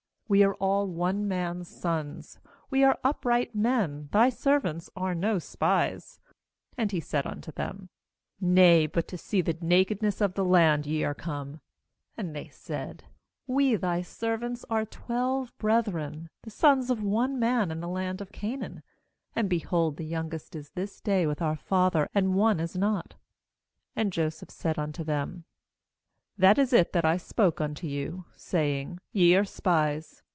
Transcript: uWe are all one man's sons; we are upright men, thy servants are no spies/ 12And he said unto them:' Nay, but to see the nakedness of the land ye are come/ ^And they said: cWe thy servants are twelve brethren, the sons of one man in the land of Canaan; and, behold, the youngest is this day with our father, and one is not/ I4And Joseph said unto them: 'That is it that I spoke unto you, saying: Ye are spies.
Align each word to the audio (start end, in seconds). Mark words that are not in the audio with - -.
uWe 0.31 0.45
are 0.47 0.53
all 0.61 0.87
one 0.87 1.27
man's 1.27 1.67
sons; 1.67 2.39
we 2.69 2.85
are 2.85 2.97
upright 3.03 3.53
men, 3.53 4.07
thy 4.13 4.29
servants 4.29 4.89
are 4.95 5.13
no 5.13 5.37
spies/ 5.37 6.21
12And 6.77 6.91
he 6.91 7.01
said 7.01 7.27
unto 7.27 7.51
them:' 7.51 7.89
Nay, 8.57 8.87
but 8.87 9.09
to 9.09 9.17
see 9.17 9.41
the 9.41 9.57
nakedness 9.59 10.21
of 10.21 10.35
the 10.35 10.45
land 10.45 10.85
ye 10.85 11.03
are 11.03 11.13
come/ 11.13 11.59
^And 12.17 12.31
they 12.31 12.47
said: 12.47 13.03
cWe 13.49 13.77
thy 13.77 14.01
servants 14.03 14.63
are 14.69 14.85
twelve 14.85 15.51
brethren, 15.57 16.29
the 16.43 16.49
sons 16.49 16.89
of 16.89 17.03
one 17.03 17.37
man 17.37 17.69
in 17.69 17.81
the 17.81 17.89
land 17.89 18.21
of 18.21 18.31
Canaan; 18.31 18.83
and, 19.35 19.49
behold, 19.49 19.97
the 19.97 20.05
youngest 20.05 20.55
is 20.55 20.69
this 20.69 21.01
day 21.01 21.27
with 21.27 21.41
our 21.41 21.57
father, 21.57 22.07
and 22.15 22.35
one 22.35 22.61
is 22.61 22.77
not/ 22.77 23.15
I4And 23.97 24.11
Joseph 24.11 24.49
said 24.49 24.79
unto 24.79 25.03
them: 25.03 25.43
'That 26.37 26.57
is 26.57 26.73
it 26.73 26.91
that 26.93 27.05
I 27.05 27.17
spoke 27.17 27.61
unto 27.61 27.85
you, 27.85 28.25
saying: 28.35 28.97
Ye 29.11 29.35
are 29.35 29.45
spies. 29.45 30.23